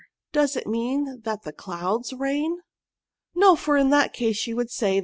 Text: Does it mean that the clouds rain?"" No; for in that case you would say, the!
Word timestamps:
Does 0.33 0.55
it 0.55 0.65
mean 0.65 1.21
that 1.25 1.43
the 1.43 1.53
clouds 1.53 2.11
rain?"" 2.11 2.61
No; 3.35 3.55
for 3.55 3.77
in 3.77 3.91
that 3.91 4.13
case 4.13 4.47
you 4.47 4.55
would 4.55 4.71
say, 4.71 4.97
the! 4.99 4.99